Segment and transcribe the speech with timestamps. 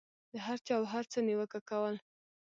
[0.31, 1.95] د هر چا او هر څه نیوکه کول.